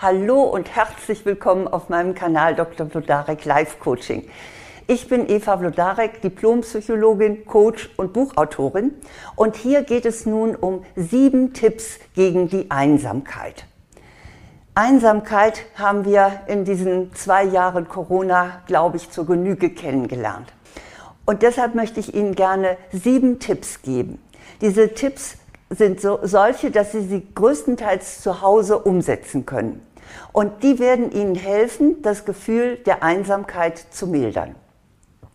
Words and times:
Hallo 0.00 0.44
und 0.44 0.76
herzlich 0.76 1.26
willkommen 1.26 1.66
auf 1.66 1.88
meinem 1.88 2.14
Kanal 2.14 2.54
Dr. 2.54 2.88
Vlodarek 2.88 3.44
Life 3.44 3.78
Coaching. 3.80 4.30
Ich 4.86 5.08
bin 5.08 5.28
Eva 5.28 5.58
Vlodarek, 5.58 6.22
Diplompsychologin, 6.22 7.46
Coach 7.46 7.90
und 7.96 8.12
Buchautorin 8.12 8.92
und 9.34 9.56
hier 9.56 9.82
geht 9.82 10.06
es 10.06 10.24
nun 10.24 10.54
um 10.54 10.84
sieben 10.94 11.52
Tipps 11.52 11.98
gegen 12.14 12.48
die 12.48 12.70
Einsamkeit. 12.70 13.66
Einsamkeit 14.76 15.64
haben 15.74 16.04
wir 16.04 16.42
in 16.46 16.64
diesen 16.64 17.12
zwei 17.16 17.42
Jahren 17.42 17.88
Corona, 17.88 18.62
glaube 18.68 18.98
ich, 18.98 19.10
zur 19.10 19.26
Genüge 19.26 19.70
kennengelernt. 19.70 20.52
Und 21.26 21.42
deshalb 21.42 21.74
möchte 21.74 21.98
ich 21.98 22.14
Ihnen 22.14 22.36
gerne 22.36 22.76
sieben 22.92 23.40
Tipps 23.40 23.82
geben. 23.82 24.22
Diese 24.60 24.94
Tipps 24.94 25.38
sind 25.70 26.00
so, 26.00 26.20
solche, 26.22 26.70
dass 26.70 26.92
Sie 26.92 27.02
sie 27.02 27.26
größtenteils 27.34 28.22
zu 28.22 28.40
Hause 28.40 28.78
umsetzen 28.78 29.44
können. 29.44 29.82
Und 30.32 30.62
die 30.62 30.78
werden 30.78 31.12
Ihnen 31.12 31.34
helfen, 31.34 32.02
das 32.02 32.24
Gefühl 32.24 32.76
der 32.76 33.02
Einsamkeit 33.02 33.78
zu 33.90 34.06
mildern. 34.06 34.54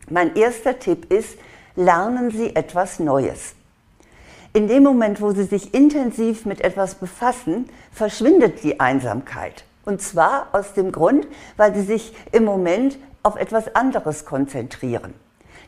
Mein 0.09 0.35
erster 0.35 0.79
Tipp 0.79 1.11
ist, 1.11 1.37
lernen 1.75 2.31
Sie 2.31 2.55
etwas 2.55 2.99
Neues. 2.99 3.55
In 4.53 4.67
dem 4.67 4.83
Moment, 4.83 5.21
wo 5.21 5.31
Sie 5.31 5.45
sich 5.45 5.73
intensiv 5.73 6.45
mit 6.45 6.61
etwas 6.61 6.95
befassen, 6.95 7.69
verschwindet 7.91 8.63
die 8.63 8.79
Einsamkeit. 8.79 9.63
Und 9.85 10.01
zwar 10.01 10.47
aus 10.51 10.73
dem 10.73 10.91
Grund, 10.91 11.27
weil 11.57 11.73
Sie 11.73 11.81
sich 11.81 12.13
im 12.31 12.45
Moment 12.45 12.97
auf 13.23 13.35
etwas 13.35 13.75
anderes 13.75 14.25
konzentrieren. 14.25 15.13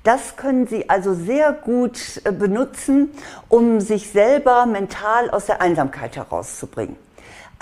Das 0.03 0.35
können 0.35 0.67
Sie 0.67 0.87
also 0.87 1.15
sehr 1.15 1.51
gut 1.51 2.21
äh, 2.25 2.31
benutzen, 2.31 3.09
um 3.49 3.81
sich 3.81 4.11
selber 4.11 4.67
mental 4.67 5.31
aus 5.31 5.47
der 5.47 5.61
Einsamkeit 5.61 6.15
herauszubringen. 6.15 6.95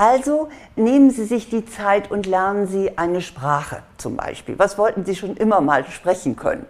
Also 0.06 0.50
nehmen 0.76 1.12
Sie 1.12 1.24
sich 1.24 1.50
die 1.50 1.66
Zeit 1.66 2.12
und 2.12 2.26
lernen 2.26 2.68
Sie 2.68 2.98
eine 2.98 3.22
Sprache 3.22 3.84
zum 3.98 4.18
Beispiel. 4.18 4.60
Was 4.60 4.78
wollten 4.78 5.06
Sie 5.06 5.16
schon 5.16 5.38
immer 5.38 5.62
mal 5.62 5.86
sprechen 5.86 6.36
können? 6.36 6.66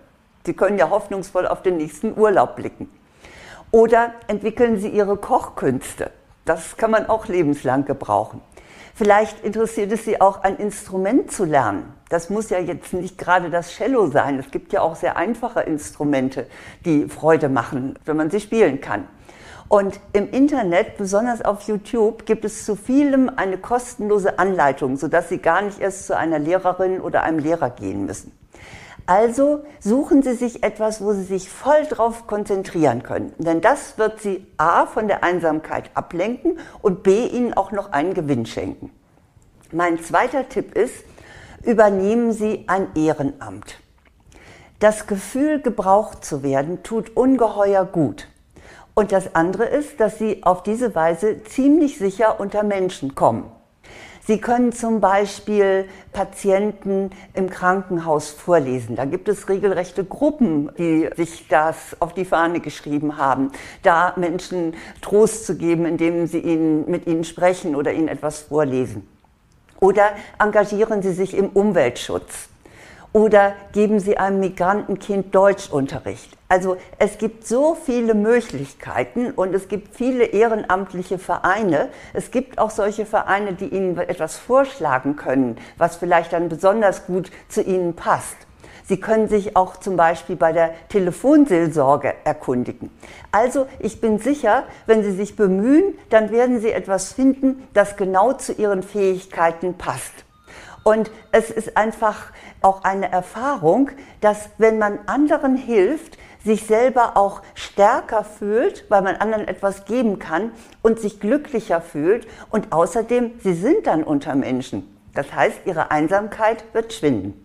Sie 0.45 0.53
können 0.53 0.77
ja 0.77 0.91
hoffnungsvoll 0.91 1.47
auf 1.47 1.63
den 1.63 1.77
nächsten 1.77 2.15
Urlaub 2.15 2.55
blicken. 2.55 2.91
Oder 3.71 4.11
entwickeln 4.27 4.79
Sie 4.79 4.89
Ihre 4.89 5.17
Kochkünste. 5.17 6.11
Das 6.45 6.77
kann 6.77 6.91
man 6.91 7.07
auch 7.07 7.27
lebenslang 7.27 7.85
gebrauchen. 7.85 8.39
Vielleicht 8.93 9.43
interessiert 9.43 9.91
es 9.91 10.05
Sie 10.05 10.21
auch, 10.21 10.43
ein 10.43 10.57
Instrument 10.57 11.31
zu 11.31 11.43
lernen. 11.43 11.91
Das 12.09 12.29
muss 12.29 12.51
ja 12.51 12.59
jetzt 12.59 12.93
nicht 12.93 13.17
gerade 13.17 13.49
das 13.49 13.71
Cello 13.75 14.11
sein. 14.11 14.37
Es 14.37 14.51
gibt 14.51 14.73
ja 14.73 14.81
auch 14.81 14.95
sehr 14.95 15.17
einfache 15.17 15.61
Instrumente, 15.61 16.45
die 16.85 17.09
Freude 17.09 17.49
machen, 17.49 17.97
wenn 18.05 18.15
man 18.15 18.29
sie 18.29 18.39
spielen 18.39 18.79
kann. 18.79 19.07
Und 19.73 19.99
im 20.13 20.29
Internet, 20.29 20.97
besonders 20.99 21.43
auf 21.43 21.63
YouTube, 21.63 22.27
gibt 22.27 22.45
es 22.45 22.63
zu 22.63 22.75
vielem 22.75 23.27
eine 23.37 23.57
kostenlose 23.57 24.37
Anleitung, 24.37 24.97
sodass 24.97 25.29
Sie 25.29 25.39
gar 25.39 25.63
nicht 25.63 25.79
erst 25.79 26.05
zu 26.05 26.15
einer 26.15 26.37
Lehrerin 26.37 27.01
oder 27.01 27.23
einem 27.23 27.39
Lehrer 27.39 27.71
gehen 27.71 28.05
müssen. 28.05 28.37
Also 29.07 29.63
suchen 29.79 30.21
Sie 30.21 30.35
sich 30.35 30.61
etwas, 30.61 31.03
wo 31.03 31.13
Sie 31.13 31.23
sich 31.23 31.49
voll 31.49 31.85
drauf 31.89 32.27
konzentrieren 32.27 33.01
können. 33.01 33.33
Denn 33.39 33.61
das 33.61 33.97
wird 33.97 34.21
Sie 34.21 34.45
A 34.57 34.85
von 34.85 35.07
der 35.07 35.23
Einsamkeit 35.23 35.89
ablenken 35.95 36.59
und 36.83 37.01
B 37.01 37.25
Ihnen 37.25 37.55
auch 37.55 37.71
noch 37.71 37.93
einen 37.93 38.13
Gewinn 38.13 38.45
schenken. 38.45 38.91
Mein 39.71 39.99
zweiter 40.03 40.47
Tipp 40.49 40.75
ist, 40.75 41.03
übernehmen 41.63 42.31
Sie 42.31 42.65
ein 42.67 42.89
Ehrenamt. 42.93 43.79
Das 44.77 45.07
Gefühl, 45.07 45.63
gebraucht 45.63 46.23
zu 46.23 46.43
werden, 46.43 46.83
tut 46.83 47.17
ungeheuer 47.17 47.85
gut. 47.85 48.27
Und 48.95 49.11
das 49.11 49.35
andere 49.35 49.65
ist, 49.65 49.99
dass 49.99 50.19
sie 50.19 50.43
auf 50.43 50.63
diese 50.63 50.93
Weise 50.93 51.43
ziemlich 51.43 51.97
sicher 51.97 52.39
unter 52.39 52.63
Menschen 52.63 53.15
kommen. 53.15 53.51
Sie 54.25 54.39
können 54.39 54.71
zum 54.71 55.01
Beispiel 55.01 55.85
Patienten 56.13 57.09
im 57.33 57.49
Krankenhaus 57.49 58.29
vorlesen. 58.29 58.95
Da 58.95 59.03
gibt 59.03 59.27
es 59.27 59.49
regelrechte 59.49 60.05
Gruppen, 60.05 60.71
die 60.77 61.09
sich 61.17 61.49
das 61.49 61.97
auf 61.99 62.13
die 62.13 62.23
Fahne 62.23 62.61
geschrieben 62.61 63.17
haben, 63.17 63.51
da 63.81 64.13
Menschen 64.15 64.75
Trost 65.01 65.45
zu 65.45 65.57
geben, 65.57 65.85
indem 65.85 66.25
sie 66.27 66.39
ihnen, 66.39 66.89
mit 66.89 67.05
ihnen 67.05 67.25
sprechen 67.25 67.75
oder 67.75 67.91
ihnen 67.91 68.07
etwas 68.07 68.43
vorlesen. 68.43 69.05
Oder 69.81 70.11
engagieren 70.39 71.01
Sie 71.01 71.11
sich 71.11 71.35
im 71.35 71.49
Umweltschutz 71.49 72.47
oder 73.11 73.53
geben 73.73 73.99
Sie 73.99 74.17
einem 74.17 74.39
Migrantenkind 74.39 75.35
Deutschunterricht. 75.35 76.37
Also 76.53 76.77
es 76.99 77.17
gibt 77.17 77.47
so 77.47 77.73
viele 77.73 78.13
Möglichkeiten 78.13 79.31
und 79.31 79.55
es 79.55 79.69
gibt 79.69 79.95
viele 79.95 80.25
ehrenamtliche 80.25 81.17
Vereine. 81.17 81.89
Es 82.13 82.29
gibt 82.29 82.59
auch 82.59 82.69
solche 82.69 83.07
Vereine, 83.07 83.53
die 83.53 83.69
Ihnen 83.69 83.97
etwas 83.97 84.37
vorschlagen 84.37 85.15
können, 85.15 85.57
was 85.79 85.95
vielleicht 85.95 86.31
dann 86.31 86.49
besonders 86.49 87.07
gut 87.07 87.31
zu 87.49 87.63
Ihnen 87.63 87.95
passt. 87.95 88.35
Sie 88.85 88.99
können 88.99 89.29
sich 89.29 89.55
auch 89.55 89.77
zum 89.77 89.95
Beispiel 89.95 90.35
bei 90.35 90.51
der 90.51 90.75
Telefonseelsorge 90.89 92.13
erkundigen. 92.23 92.91
Also 93.31 93.65
ich 93.79 93.99
bin 93.99 94.19
sicher, 94.19 94.65
wenn 94.85 95.01
Sie 95.01 95.13
sich 95.13 95.35
bemühen, 95.35 95.97
dann 96.11 96.29
werden 96.29 96.61
Sie 96.61 96.71
etwas 96.71 97.13
finden, 97.13 97.67
das 97.73 97.97
genau 97.97 98.33
zu 98.33 98.53
Ihren 98.53 98.83
Fähigkeiten 98.83 99.73
passt. 99.79 100.13
Und 100.83 101.09
es 101.31 101.49
ist 101.49 101.77
einfach 101.77 102.31
auch 102.61 102.83
eine 102.83 103.11
Erfahrung, 103.11 103.89
dass 104.21 104.49
wenn 104.57 104.77
man 104.77 104.99
anderen 105.07 105.55
hilft, 105.55 106.17
sich 106.43 106.65
selber 106.65 107.15
auch 107.15 107.41
stärker 107.55 108.23
fühlt, 108.23 108.85
weil 108.89 109.01
man 109.01 109.15
anderen 109.15 109.47
etwas 109.47 109.85
geben 109.85 110.19
kann 110.19 110.51
und 110.81 110.99
sich 110.99 111.19
glücklicher 111.19 111.81
fühlt. 111.81 112.27
Und 112.49 112.71
außerdem, 112.71 113.39
sie 113.41 113.53
sind 113.53 113.87
dann 113.87 114.03
unter 114.03 114.35
Menschen. 114.35 114.89
Das 115.13 115.33
heißt, 115.33 115.61
ihre 115.65 115.91
Einsamkeit 115.91 116.63
wird 116.73 116.93
schwinden. 116.93 117.39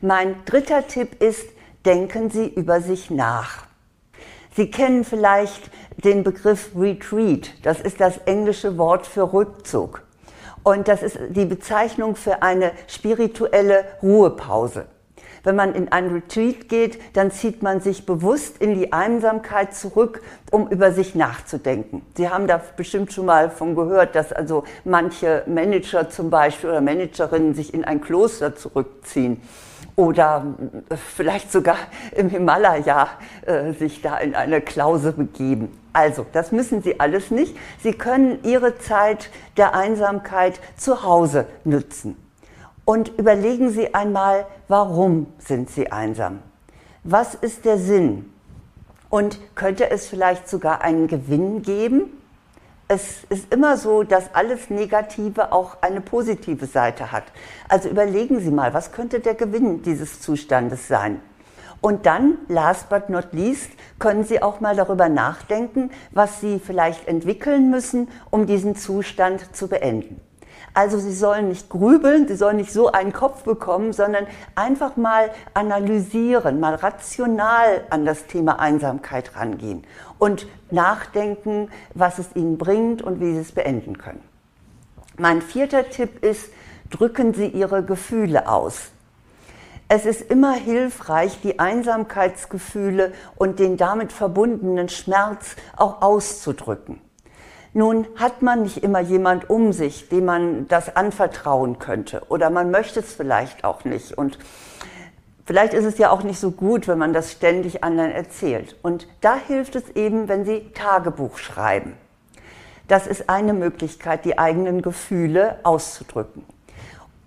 Mein 0.00 0.44
dritter 0.44 0.86
Tipp 0.86 1.22
ist, 1.22 1.48
denken 1.84 2.30
Sie 2.30 2.48
über 2.48 2.80
sich 2.80 3.10
nach. 3.10 3.66
Sie 4.54 4.70
kennen 4.70 5.04
vielleicht 5.04 5.70
den 6.04 6.24
Begriff 6.24 6.70
Retreat. 6.76 7.52
Das 7.62 7.80
ist 7.80 8.00
das 8.00 8.18
englische 8.18 8.76
Wort 8.76 9.06
für 9.06 9.32
Rückzug. 9.32 10.02
Und 10.62 10.88
das 10.88 11.02
ist 11.02 11.18
die 11.30 11.46
Bezeichnung 11.46 12.16
für 12.16 12.42
eine 12.42 12.72
spirituelle 12.86 13.84
Ruhepause. 14.02 14.86
Wenn 15.44 15.56
man 15.56 15.74
in 15.74 15.90
ein 15.90 16.08
Retreat 16.08 16.68
geht, 16.68 17.00
dann 17.16 17.30
zieht 17.32 17.62
man 17.62 17.80
sich 17.80 18.06
bewusst 18.06 18.58
in 18.58 18.74
die 18.74 18.92
Einsamkeit 18.92 19.74
zurück, 19.74 20.22
um 20.50 20.68
über 20.68 20.92
sich 20.92 21.14
nachzudenken. 21.14 22.02
Sie 22.16 22.28
haben 22.28 22.46
da 22.46 22.60
bestimmt 22.76 23.12
schon 23.12 23.26
mal 23.26 23.50
von 23.50 23.74
gehört, 23.74 24.14
dass 24.14 24.32
also 24.32 24.64
manche 24.84 25.42
Manager 25.46 26.08
zum 26.10 26.30
Beispiel 26.30 26.70
oder 26.70 26.80
Managerinnen 26.80 27.54
sich 27.54 27.74
in 27.74 27.84
ein 27.84 28.00
Kloster 28.00 28.54
zurückziehen 28.54 29.42
oder 29.96 30.46
vielleicht 31.14 31.52
sogar 31.52 31.76
im 32.12 32.28
Himalaya 32.30 33.08
äh, 33.44 33.72
sich 33.72 34.00
da 34.00 34.18
in 34.18 34.34
eine 34.34 34.60
Klause 34.60 35.12
begeben. 35.12 35.76
Also, 35.92 36.24
das 36.32 36.52
müssen 36.52 36.82
Sie 36.82 37.00
alles 37.00 37.30
nicht. 37.30 37.56
Sie 37.82 37.92
können 37.92 38.38
Ihre 38.44 38.78
Zeit 38.78 39.28
der 39.56 39.74
Einsamkeit 39.74 40.60
zu 40.76 41.02
Hause 41.02 41.46
nutzen. 41.64 42.16
Und 42.84 43.16
überlegen 43.18 43.70
Sie 43.70 43.94
einmal, 43.94 44.46
warum 44.68 45.26
sind 45.38 45.70
Sie 45.70 45.92
einsam? 45.92 46.40
Was 47.04 47.34
ist 47.34 47.64
der 47.64 47.78
Sinn? 47.78 48.32
Und 49.08 49.38
könnte 49.54 49.90
es 49.90 50.06
vielleicht 50.06 50.48
sogar 50.48 50.82
einen 50.82 51.06
Gewinn 51.06 51.62
geben? 51.62 52.04
Es 52.88 53.24
ist 53.28 53.52
immer 53.52 53.76
so, 53.76 54.02
dass 54.02 54.34
alles 54.34 54.68
Negative 54.68 55.52
auch 55.52 55.78
eine 55.80 56.00
positive 56.00 56.66
Seite 56.66 57.12
hat. 57.12 57.24
Also 57.68 57.88
überlegen 57.88 58.40
Sie 58.40 58.50
mal, 58.50 58.74
was 58.74 58.92
könnte 58.92 59.20
der 59.20 59.34
Gewinn 59.34 59.82
dieses 59.82 60.20
Zustandes 60.20 60.88
sein? 60.88 61.20
Und 61.80 62.06
dann, 62.06 62.38
last 62.48 62.88
but 62.88 63.10
not 63.10 63.32
least, 63.32 63.70
können 63.98 64.24
Sie 64.24 64.42
auch 64.42 64.60
mal 64.60 64.76
darüber 64.76 65.08
nachdenken, 65.08 65.90
was 66.10 66.40
Sie 66.40 66.58
vielleicht 66.58 67.08
entwickeln 67.08 67.70
müssen, 67.70 68.08
um 68.30 68.46
diesen 68.46 68.76
Zustand 68.76 69.54
zu 69.54 69.68
beenden. 69.68 70.20
Also 70.74 70.98
Sie 70.98 71.12
sollen 71.12 71.48
nicht 71.48 71.68
grübeln, 71.68 72.26
Sie 72.28 72.36
sollen 72.36 72.56
nicht 72.56 72.72
so 72.72 72.90
einen 72.90 73.12
Kopf 73.12 73.42
bekommen, 73.42 73.92
sondern 73.92 74.26
einfach 74.54 74.96
mal 74.96 75.30
analysieren, 75.54 76.60
mal 76.60 76.74
rational 76.74 77.84
an 77.90 78.04
das 78.04 78.26
Thema 78.26 78.58
Einsamkeit 78.58 79.36
rangehen 79.36 79.84
und 80.18 80.46
nachdenken, 80.70 81.68
was 81.94 82.18
es 82.18 82.34
Ihnen 82.34 82.58
bringt 82.58 83.02
und 83.02 83.20
wie 83.20 83.32
Sie 83.34 83.40
es 83.40 83.52
beenden 83.52 83.98
können. 83.98 84.22
Mein 85.18 85.42
vierter 85.42 85.90
Tipp 85.90 86.24
ist, 86.24 86.50
drücken 86.90 87.34
Sie 87.34 87.46
Ihre 87.46 87.82
Gefühle 87.84 88.48
aus. 88.48 88.92
Es 89.88 90.06
ist 90.06 90.22
immer 90.22 90.54
hilfreich, 90.54 91.40
die 91.42 91.58
Einsamkeitsgefühle 91.58 93.12
und 93.36 93.58
den 93.58 93.76
damit 93.76 94.10
verbundenen 94.10 94.88
Schmerz 94.88 95.54
auch 95.76 96.00
auszudrücken. 96.00 96.98
Nun 97.74 98.06
hat 98.16 98.42
man 98.42 98.62
nicht 98.62 98.82
immer 98.84 99.00
jemand 99.00 99.48
um 99.48 99.72
sich, 99.72 100.08
dem 100.10 100.26
man 100.26 100.68
das 100.68 100.94
anvertrauen 100.94 101.78
könnte 101.78 102.22
oder 102.28 102.50
man 102.50 102.70
möchte 102.70 103.00
es 103.00 103.14
vielleicht 103.14 103.64
auch 103.64 103.84
nicht 103.84 104.12
und 104.12 104.38
vielleicht 105.46 105.72
ist 105.72 105.86
es 105.86 105.96
ja 105.96 106.10
auch 106.10 106.22
nicht 106.22 106.38
so 106.38 106.50
gut, 106.50 106.86
wenn 106.86 106.98
man 106.98 107.14
das 107.14 107.32
ständig 107.32 107.82
anderen 107.82 108.10
erzählt. 108.10 108.76
Und 108.82 109.08
da 109.22 109.36
hilft 109.36 109.74
es 109.74 109.88
eben, 109.90 110.28
wenn 110.28 110.44
Sie 110.44 110.70
Tagebuch 110.74 111.38
schreiben. 111.38 111.94
Das 112.88 113.06
ist 113.06 113.30
eine 113.30 113.54
Möglichkeit, 113.54 114.26
die 114.26 114.38
eigenen 114.38 114.82
Gefühle 114.82 115.58
auszudrücken. 115.62 116.44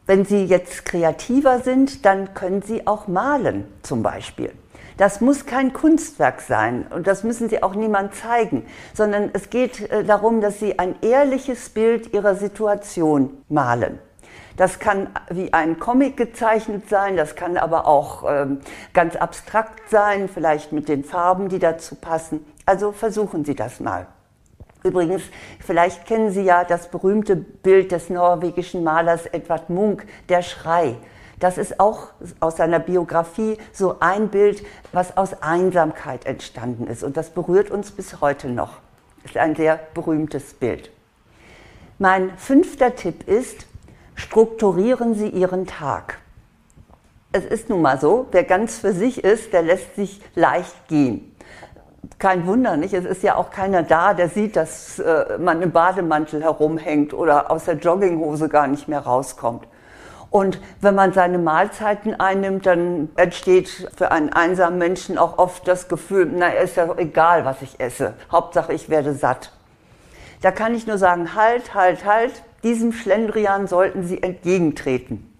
Wenn 0.05 0.25
Sie 0.25 0.45
jetzt 0.45 0.85
kreativer 0.85 1.61
sind, 1.61 2.05
dann 2.05 2.35
können 2.35 2.61
Sie 2.61 2.85
auch 2.85 3.07
malen 3.07 3.65
zum 3.81 4.03
Beispiel. 4.03 4.51
Das 4.97 5.21
muss 5.21 5.45
kein 5.45 5.73
Kunstwerk 5.73 6.41
sein 6.41 6.85
und 6.87 7.07
das 7.07 7.23
müssen 7.23 7.49
Sie 7.49 7.61
auch 7.61 7.75
niemand 7.75 8.15
zeigen, 8.15 8.65
sondern 8.93 9.29
es 9.33 9.49
geht 9.49 9.89
äh, 9.91 10.03
darum, 10.03 10.41
dass 10.41 10.59
Sie 10.59 10.79
ein 10.79 10.95
ehrliches 11.01 11.69
Bild 11.69 12.13
Ihrer 12.13 12.35
Situation 12.35 13.37
malen. 13.49 13.99
Das 14.57 14.79
kann 14.79 15.09
wie 15.29 15.51
ein 15.51 15.79
Comic 15.79 16.15
gezeichnet 16.15 16.87
sein, 16.89 17.17
das 17.17 17.35
kann 17.35 17.57
aber 17.57 17.87
auch 17.87 18.23
ähm, 18.27 18.61
ganz 18.93 19.17
abstrakt 19.17 19.89
sein, 19.89 20.29
vielleicht 20.29 20.71
mit 20.71 20.87
den 20.87 21.03
Farben, 21.03 21.49
die 21.49 21.59
dazu 21.59 21.95
passen. 21.95 22.45
Also 22.65 22.93
versuchen 22.93 23.43
Sie 23.43 23.55
das 23.55 23.81
mal. 23.81 24.07
Übrigens, 24.85 25.23
vielleicht 25.59 26.05
kennen 26.05 26.31
Sie 26.31 26.43
ja 26.43 26.63
das 26.63 26.89
berühmte 26.89 27.35
Bild 27.35 27.91
des 27.91 28.09
norwegischen 28.09 28.83
Malers 28.83 29.25
Edvard 29.25 29.69
Munch, 29.69 30.03
Der 30.29 30.41
Schrei. 30.41 30.95
Das 31.39 31.57
ist 31.57 31.79
auch 31.79 32.07
aus 32.39 32.57
seiner 32.57 32.79
Biografie 32.79 33.57
so 33.73 33.97
ein 33.99 34.29
Bild, 34.29 34.65
was 34.93 35.17
aus 35.17 35.41
Einsamkeit 35.41 36.25
entstanden 36.25 36.87
ist. 36.87 37.03
Und 37.03 37.17
das 37.17 37.29
berührt 37.29 37.71
uns 37.71 37.91
bis 37.91 38.21
heute 38.21 38.47
noch. 38.47 38.77
Ist 39.23 39.37
ein 39.37 39.55
sehr 39.55 39.79
berühmtes 39.93 40.53
Bild. 40.53 40.91
Mein 41.97 42.37
fünfter 42.37 42.95
Tipp 42.95 43.27
ist, 43.27 43.65
strukturieren 44.15 45.13
Sie 45.13 45.29
Ihren 45.29 45.65
Tag. 45.65 46.19
Es 47.31 47.43
ist 47.43 47.69
nun 47.69 47.81
mal 47.81 47.99
so, 47.99 48.27
wer 48.31 48.43
ganz 48.43 48.79
für 48.79 48.93
sich 48.93 49.23
ist, 49.23 49.51
der 49.51 49.61
lässt 49.61 49.95
sich 49.95 50.21
leicht 50.35 50.87
gehen. 50.87 51.35
Kein 52.17 52.45
Wunder, 52.47 52.77
nicht? 52.77 52.93
Es 52.93 53.03
ist 53.03 53.23
ja 53.23 53.35
auch 53.35 53.49
keiner 53.49 53.83
da, 53.83 54.13
der 54.13 54.29
sieht, 54.29 54.55
dass 54.55 54.99
äh, 54.99 55.37
man 55.37 55.61
im 55.61 55.71
Bademantel 55.71 56.41
herumhängt 56.41 57.13
oder 57.13 57.51
aus 57.51 57.65
der 57.65 57.75
Jogginghose 57.75 58.47
gar 58.47 58.67
nicht 58.67 58.87
mehr 58.87 59.01
rauskommt. 59.01 59.67
Und 60.35 60.59
wenn 60.81 60.95
man 60.95 61.13
seine 61.13 61.37
Mahlzeiten 61.37 62.19
einnimmt, 62.19 62.65
dann 62.65 63.07
entsteht 63.15 63.89
für 63.95 64.11
einen 64.11 64.33
einsamen 64.33 64.77
Menschen 64.77 65.17
auch 65.17 65.37
oft 65.37 65.65
das 65.65 65.87
Gefühl, 65.87 66.29
na, 66.29 66.49
ist 66.49 66.75
ja 66.75 66.93
egal, 66.97 67.45
was 67.45 67.61
ich 67.61 67.79
esse. 67.79 68.15
Hauptsache, 68.29 68.73
ich 68.73 68.89
werde 68.89 69.13
satt. 69.13 69.53
Da 70.41 70.51
kann 70.51 70.75
ich 70.75 70.87
nur 70.87 70.97
sagen, 70.97 71.35
halt, 71.35 71.73
halt, 71.73 72.03
halt, 72.03 72.33
diesem 72.63 72.91
Schlendrian 72.91 73.67
sollten 73.67 74.03
Sie 74.05 74.21
entgegentreten. 74.21 75.33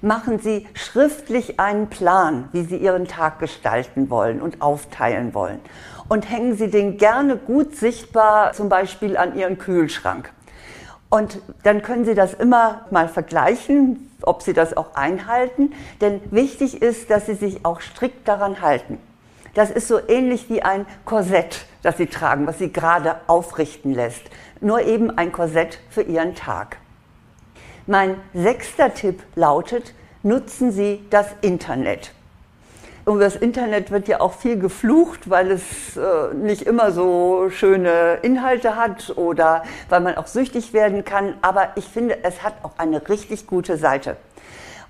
Machen 0.00 0.38
Sie 0.38 0.68
schriftlich 0.74 1.58
einen 1.58 1.88
Plan, 1.88 2.50
wie 2.52 2.62
Sie 2.62 2.76
Ihren 2.76 3.08
Tag 3.08 3.40
gestalten 3.40 4.10
wollen 4.10 4.40
und 4.40 4.62
aufteilen 4.62 5.34
wollen. 5.34 5.58
Und 6.08 6.30
hängen 6.30 6.54
Sie 6.54 6.70
den 6.70 6.98
gerne 6.98 7.34
gut 7.34 7.74
sichtbar, 7.74 8.52
zum 8.52 8.68
Beispiel 8.68 9.16
an 9.16 9.36
Ihren 9.36 9.58
Kühlschrank. 9.58 10.32
Und 11.08 11.40
dann 11.64 11.82
können 11.82 12.04
Sie 12.04 12.14
das 12.14 12.32
immer 12.32 12.86
mal 12.92 13.08
vergleichen, 13.08 14.06
ob 14.26 14.42
Sie 14.42 14.52
das 14.52 14.76
auch 14.76 14.94
einhalten. 14.94 15.72
Denn 16.00 16.20
wichtig 16.30 16.82
ist, 16.82 17.10
dass 17.10 17.26
Sie 17.26 17.34
sich 17.34 17.64
auch 17.64 17.80
strikt 17.80 18.26
daran 18.28 18.60
halten. 18.60 18.98
Das 19.54 19.70
ist 19.70 19.88
so 19.88 19.98
ähnlich 20.08 20.48
wie 20.48 20.62
ein 20.62 20.86
Korsett, 21.04 21.66
das 21.82 21.96
Sie 21.96 22.06
tragen, 22.06 22.46
was 22.46 22.58
Sie 22.58 22.72
gerade 22.72 23.16
aufrichten 23.26 23.94
lässt. 23.94 24.22
Nur 24.60 24.82
eben 24.82 25.10
ein 25.10 25.32
Korsett 25.32 25.80
für 25.90 26.02
Ihren 26.02 26.34
Tag. 26.34 26.76
Mein 27.86 28.16
sechster 28.34 28.94
Tipp 28.94 29.22
lautet, 29.34 29.94
nutzen 30.22 30.70
Sie 30.70 31.04
das 31.10 31.26
Internet. 31.40 32.12
Über 33.10 33.18
das 33.18 33.34
Internet 33.34 33.90
wird 33.90 34.06
ja 34.06 34.20
auch 34.20 34.34
viel 34.34 34.56
geflucht, 34.56 35.28
weil 35.28 35.50
es 35.50 35.96
äh, 35.96 36.32
nicht 36.32 36.62
immer 36.62 36.92
so 36.92 37.50
schöne 37.50 38.18
Inhalte 38.22 38.76
hat 38.76 39.14
oder 39.16 39.64
weil 39.88 40.00
man 40.00 40.14
auch 40.16 40.28
süchtig 40.28 40.72
werden 40.72 41.04
kann. 41.04 41.34
Aber 41.42 41.70
ich 41.74 41.86
finde, 41.86 42.22
es 42.22 42.44
hat 42.44 42.54
auch 42.62 42.70
eine 42.78 43.08
richtig 43.08 43.48
gute 43.48 43.78
Seite. 43.78 44.16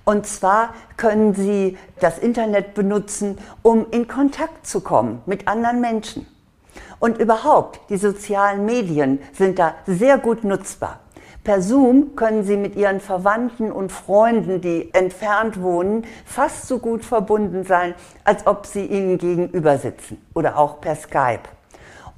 Und 0.05 0.27
zwar 0.27 0.75
können 0.99 1.33
Sie 1.33 1.79
das 1.99 2.19
Internet 2.19 2.75
benutzen, 2.75 3.39
um 3.63 3.87
in 3.91 4.07
Kontakt 4.07 4.67
zu 4.67 4.83
kommen 4.83 5.23
mit 5.25 5.49
anderen 5.49 5.81
Menschen. 5.81 6.27
Und 6.99 7.17
überhaupt, 7.17 7.81
die 7.89 7.97
sozialen 7.97 8.67
Medien 8.67 9.19
sind 9.33 9.59
da 9.59 9.77
sehr 9.87 10.19
gut 10.19 10.45
nutzbar. 10.45 11.01
Per 11.43 11.63
Zoom 11.63 12.17
können 12.17 12.45
Sie 12.45 12.59
mit 12.59 12.77
Ihren 12.77 13.01
Verwandten 13.01 13.73
und 13.73 13.91
Freunden, 13.91 14.61
die 14.61 14.93
entfernt 14.93 15.63
wohnen, 15.63 16.05
fast 16.27 16.69
so 16.69 16.79
gut 16.79 17.03
verbunden 17.03 17.65
sein, 17.65 17.95
als 18.25 18.47
ob 18.47 18.67
Sie 18.67 18.85
ihnen 18.85 19.17
gegenüber 19.17 19.79
sitzen 19.79 20.21
oder 20.35 20.59
auch 20.59 20.83
per 20.83 20.97
Skype. 20.97 21.49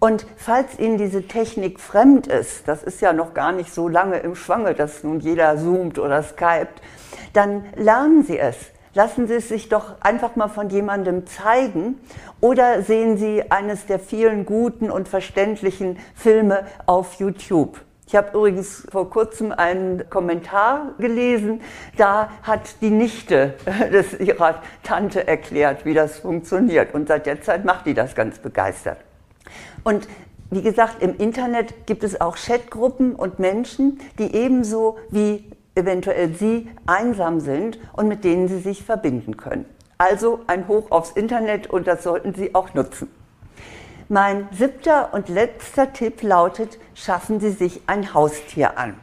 Und 0.00 0.26
falls 0.36 0.76
Ihnen 0.80 0.98
diese 0.98 1.28
Technik 1.28 1.78
fremd 1.78 2.26
ist, 2.26 2.66
das 2.66 2.82
ist 2.82 3.00
ja 3.00 3.12
noch 3.12 3.32
gar 3.32 3.52
nicht 3.52 3.72
so 3.72 3.86
lange 3.86 4.18
im 4.18 4.34
Schwange, 4.34 4.74
dass 4.74 5.04
nun 5.04 5.20
jeder 5.20 5.56
zoomt 5.56 6.00
oder 6.00 6.24
skypt, 6.24 6.82
dann 7.32 7.64
lernen 7.76 8.24
Sie 8.24 8.38
es. 8.38 8.56
Lassen 8.94 9.28
Sie 9.28 9.34
es 9.34 9.48
sich 9.48 9.68
doch 9.68 10.00
einfach 10.00 10.34
mal 10.34 10.48
von 10.48 10.68
jemandem 10.68 11.28
zeigen 11.28 12.00
oder 12.40 12.82
sehen 12.82 13.16
Sie 13.16 13.52
eines 13.52 13.86
der 13.86 14.00
vielen 14.00 14.44
guten 14.44 14.90
und 14.90 15.08
verständlichen 15.08 15.98
Filme 16.16 16.66
auf 16.86 17.14
YouTube. 17.20 17.80
Ich 18.12 18.16
habe 18.18 18.36
übrigens 18.36 18.86
vor 18.92 19.08
kurzem 19.08 19.52
einen 19.52 20.10
Kommentar 20.10 20.90
gelesen, 20.98 21.62
da 21.96 22.28
hat 22.42 22.82
die 22.82 22.90
Nichte 22.90 23.54
des, 23.90 24.20
ihrer 24.20 24.56
Tante 24.82 25.26
erklärt, 25.26 25.86
wie 25.86 25.94
das 25.94 26.18
funktioniert. 26.18 26.92
Und 26.92 27.08
seit 27.08 27.24
der 27.24 27.40
Zeit 27.40 27.64
macht 27.64 27.86
die 27.86 27.94
das 27.94 28.14
ganz 28.14 28.38
begeistert. 28.38 28.98
Und 29.82 30.08
wie 30.50 30.60
gesagt, 30.60 31.02
im 31.02 31.16
Internet 31.16 31.86
gibt 31.86 32.04
es 32.04 32.20
auch 32.20 32.36
Chatgruppen 32.36 33.14
und 33.14 33.38
Menschen, 33.38 33.98
die 34.18 34.34
ebenso 34.34 34.98
wie 35.08 35.50
eventuell 35.74 36.34
Sie 36.34 36.68
einsam 36.84 37.40
sind 37.40 37.78
und 37.94 38.08
mit 38.08 38.24
denen 38.24 38.46
Sie 38.46 38.58
sich 38.58 38.84
verbinden 38.84 39.38
können. 39.38 39.64
Also 39.96 40.40
ein 40.48 40.68
Hoch 40.68 40.90
aufs 40.90 41.12
Internet 41.12 41.70
und 41.70 41.86
das 41.86 42.02
sollten 42.02 42.34
Sie 42.34 42.54
auch 42.54 42.74
nutzen. 42.74 43.08
Mein 44.08 44.48
siebter 44.52 45.14
und 45.14 45.28
letzter 45.28 45.92
Tipp 45.92 46.22
lautet, 46.22 46.78
schaffen 46.94 47.40
Sie 47.40 47.50
sich 47.50 47.82
ein 47.86 48.14
Haustier 48.14 48.78
an. 48.78 48.94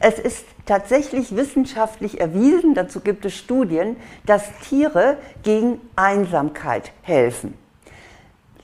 Es 0.00 0.18
ist 0.18 0.44
tatsächlich 0.66 1.36
wissenschaftlich 1.36 2.20
erwiesen, 2.20 2.74
dazu 2.74 3.00
gibt 3.00 3.24
es 3.24 3.36
Studien, 3.36 3.96
dass 4.26 4.44
Tiere 4.68 5.16
gegen 5.42 5.80
Einsamkeit 5.96 6.92
helfen. 7.02 7.54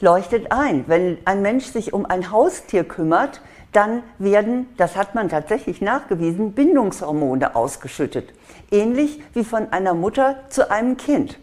Leuchtet 0.00 0.52
ein, 0.52 0.84
wenn 0.86 1.18
ein 1.24 1.42
Mensch 1.42 1.66
sich 1.66 1.92
um 1.92 2.06
ein 2.06 2.30
Haustier 2.30 2.84
kümmert, 2.84 3.40
dann 3.72 4.02
werden, 4.18 4.68
das 4.76 4.96
hat 4.96 5.14
man 5.14 5.28
tatsächlich 5.28 5.80
nachgewiesen, 5.80 6.52
Bindungshormone 6.52 7.54
ausgeschüttet. 7.54 8.32
Ähnlich 8.70 9.20
wie 9.34 9.44
von 9.44 9.72
einer 9.72 9.94
Mutter 9.94 10.36
zu 10.48 10.70
einem 10.70 10.96
Kind. 10.96 11.38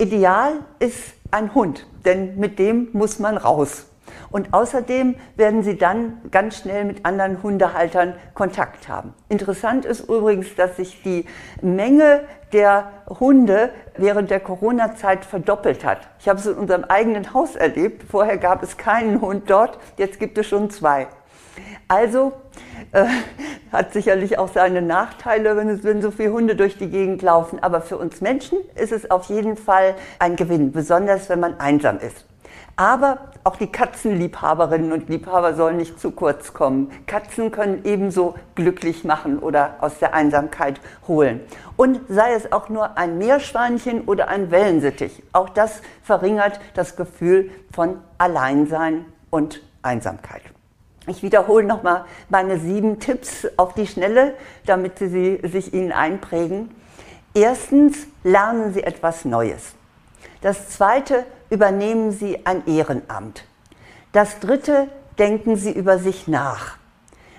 Ideal 0.00 0.60
ist 0.78 1.12
ein 1.30 1.54
Hund, 1.54 1.86
denn 2.06 2.38
mit 2.38 2.58
dem 2.58 2.88
muss 2.94 3.18
man 3.18 3.36
raus. 3.36 3.86
Und 4.30 4.54
außerdem 4.54 5.14
werden 5.36 5.62
sie 5.62 5.76
dann 5.76 6.22
ganz 6.30 6.56
schnell 6.56 6.86
mit 6.86 7.04
anderen 7.04 7.42
Hundehaltern 7.42 8.14
Kontakt 8.32 8.88
haben. 8.88 9.12
Interessant 9.28 9.84
ist 9.84 10.08
übrigens, 10.08 10.54
dass 10.54 10.76
sich 10.78 11.02
die 11.02 11.26
Menge 11.60 12.22
der 12.54 12.90
Hunde 13.08 13.72
während 13.94 14.30
der 14.30 14.40
Corona-Zeit 14.40 15.26
verdoppelt 15.26 15.84
hat. 15.84 16.08
Ich 16.18 16.30
habe 16.30 16.38
es 16.38 16.46
in 16.46 16.54
unserem 16.54 16.84
eigenen 16.84 17.34
Haus 17.34 17.54
erlebt. 17.54 18.02
Vorher 18.10 18.38
gab 18.38 18.62
es 18.62 18.78
keinen 18.78 19.20
Hund 19.20 19.50
dort, 19.50 19.78
jetzt 19.98 20.18
gibt 20.18 20.38
es 20.38 20.46
schon 20.46 20.70
zwei. 20.70 21.08
Also 21.90 22.32
äh, 22.92 23.04
hat 23.72 23.92
sicherlich 23.92 24.38
auch 24.38 24.48
seine 24.48 24.80
Nachteile, 24.80 25.56
wenn, 25.56 25.68
es, 25.68 25.82
wenn 25.82 26.00
so 26.00 26.12
viele 26.12 26.32
Hunde 26.32 26.54
durch 26.54 26.78
die 26.78 26.88
Gegend 26.88 27.20
laufen. 27.20 27.60
Aber 27.60 27.80
für 27.80 27.98
uns 27.98 28.20
Menschen 28.20 28.58
ist 28.76 28.92
es 28.92 29.10
auf 29.10 29.24
jeden 29.24 29.56
Fall 29.56 29.96
ein 30.20 30.36
Gewinn, 30.36 30.70
besonders 30.70 31.28
wenn 31.28 31.40
man 31.40 31.58
einsam 31.58 31.98
ist. 31.98 32.24
Aber 32.76 33.32
auch 33.42 33.56
die 33.56 33.66
Katzenliebhaberinnen 33.66 34.92
und 34.92 35.08
Liebhaber 35.08 35.54
sollen 35.54 35.78
nicht 35.78 35.98
zu 35.98 36.12
kurz 36.12 36.54
kommen. 36.54 36.92
Katzen 37.06 37.50
können 37.50 37.80
ebenso 37.84 38.36
glücklich 38.54 39.02
machen 39.02 39.40
oder 39.40 39.74
aus 39.80 39.98
der 39.98 40.14
Einsamkeit 40.14 40.80
holen. 41.08 41.40
Und 41.76 42.00
sei 42.08 42.34
es 42.34 42.52
auch 42.52 42.68
nur 42.68 42.96
ein 42.96 43.18
Meerschweinchen 43.18 44.02
oder 44.02 44.28
ein 44.28 44.52
Wellensittich. 44.52 45.24
Auch 45.32 45.48
das 45.48 45.82
verringert 46.04 46.60
das 46.74 46.94
Gefühl 46.94 47.50
von 47.74 47.98
Alleinsein 48.18 49.06
und 49.30 49.60
Einsamkeit. 49.82 50.42
Ich 51.06 51.22
wiederhole 51.22 51.64
nochmal 51.64 52.04
meine 52.28 52.58
sieben 52.58 53.00
Tipps 53.00 53.46
auf 53.56 53.74
die 53.74 53.86
Schnelle, 53.86 54.34
damit 54.66 54.98
Sie 54.98 55.08
sie 55.08 55.40
sich 55.48 55.72
Ihnen 55.72 55.92
einprägen. 55.92 56.70
Erstens, 57.34 58.06
lernen 58.22 58.74
Sie 58.74 58.82
etwas 58.82 59.24
Neues. 59.24 59.74
Das 60.42 60.68
zweite, 60.70 61.24
übernehmen 61.48 62.12
Sie 62.12 62.44
ein 62.44 62.66
Ehrenamt. 62.66 63.44
Das 64.12 64.40
dritte, 64.40 64.88
denken 65.18 65.56
Sie 65.56 65.72
über 65.72 65.98
sich 65.98 66.28
nach. 66.28 66.76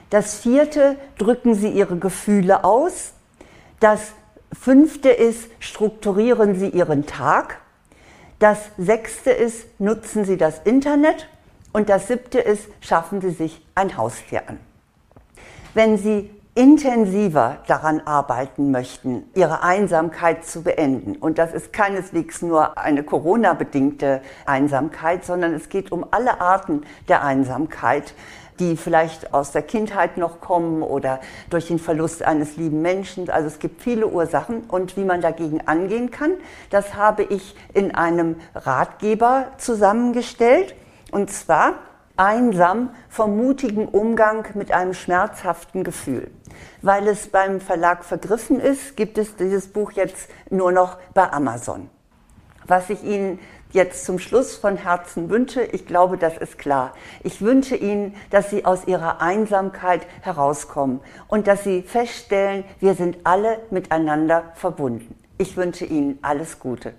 Das 0.10 0.40
vierte, 0.40 0.98
drücken 1.18 1.56
Sie 1.56 1.70
Ihre 1.70 1.98
Gefühle 1.98 2.64
aus. 2.64 3.14
Das 3.80 4.12
fünfte 4.54 5.10
ist, 5.10 5.50
strukturieren 5.60 6.56
Sie 6.56 6.70
Ihren 6.70 7.06
Tag. 7.06 7.60
Das 8.40 8.60
sechste 8.78 9.32
ist, 9.32 9.80
nutzen 9.80 10.26
Sie 10.26 10.38
das 10.38 10.60
Internet. 10.64 11.28
Und 11.74 11.90
das 11.90 12.08
siebte 12.08 12.40
ist, 12.40 12.68
schaffen 12.82 13.22
Sie 13.22 13.32
sich 13.32 13.66
ein 13.76 13.98
Haustier 13.98 14.44
an. 14.48 14.60
Wenn 15.74 15.98
Sie 15.98 16.30
intensiver 16.54 17.60
daran 17.68 18.02
arbeiten 18.02 18.72
möchten, 18.72 19.24
ihre 19.36 19.64
Einsamkeit 19.64 20.46
zu 20.46 20.64
beenden. 20.64 21.16
Und 21.16 21.38
das 21.38 21.54
ist 21.54 21.72
keineswegs 21.72 22.42
nur 22.42 22.78
eine 22.78 23.04
Corona-bedingte 23.04 24.22
Einsamkeit, 24.46 25.24
sondern 25.24 25.54
es 25.54 25.70
geht 25.70 25.94
um 25.94 26.06
alle 26.12 26.42
Arten 26.42 26.82
der 27.08 27.24
Einsamkeit, 27.24 28.14
die 28.60 28.76
vielleicht 28.76 29.34
aus 29.34 29.52
der 29.52 29.62
Kindheit 29.62 30.18
noch 30.18 30.42
kommen 30.42 30.84
oder 30.84 31.22
durch 31.50 31.68
den 31.68 31.80
Verlust 31.80 32.22
eines 32.22 32.58
lieben 32.58 32.82
Menschen. 32.82 33.30
Also 33.30 33.48
es 33.48 33.60
gibt 33.60 33.82
viele 33.82 34.08
Ursachen 34.08 34.66
und 34.68 34.98
wie 34.98 35.06
man 35.06 35.22
dagegen 35.22 35.66
angehen 35.68 36.12
kann, 36.12 36.34
das 36.70 36.96
habe 36.96 37.24
ich 37.24 37.56
in 37.74 37.96
einem 37.96 38.36
Ratgeber 38.54 39.48
zusammengestellt. 39.58 40.76
Und 41.12 41.30
zwar 41.30 41.76
einsam 42.18 42.90
vom 43.10 43.38
mutigen 43.38 43.88
Umgang 43.88 44.46
mit 44.54 44.72
einem 44.72 44.94
schmerzhaften 44.94 45.84
Gefühl. 45.84 46.30
Weil 46.82 47.08
es 47.08 47.28
beim 47.28 47.62
Verlag 47.62 48.04
vergriffen 48.04 48.60
ist, 48.60 48.96
gibt 48.96 49.18
es 49.18 49.36
dieses 49.36 49.68
Buch 49.68 49.92
jetzt 49.92 50.30
nur 50.50 50.72
noch 50.72 50.98
bei 51.14 51.32
Amazon. 51.32 51.90
Was 52.66 52.90
ich 52.90 53.04
Ihnen 53.04 53.40
jetzt 53.72 54.06
zum 54.06 54.20
Schluss 54.20 54.56
von 54.56 54.78
Herzen 54.78 55.30
wünsche, 55.30 55.64
ich 55.64 55.86
glaube, 55.86 56.18
das 56.18 56.38
ist 56.38 56.58
klar. 56.58 56.94
Ich 57.24 57.42
wünsche 57.42 57.76
Ihnen, 57.76 58.16
dass 58.30 58.50
Sie 58.50 58.66
aus 58.66 58.86
Ihrer 58.86 59.22
Einsamkeit 59.22 60.06
herauskommen 60.22 61.00
und 61.28 61.48
dass 61.48 61.64
Sie 61.64 61.82
feststellen, 61.82 62.66
wir 62.80 62.96
sind 62.96 63.20
alle 63.24 63.60
miteinander 63.72 64.52
verbunden. 64.56 65.16
Ich 65.38 65.58
wünsche 65.58 65.86
Ihnen 65.86 66.20
alles 66.22 66.60
Gute. 66.60 66.94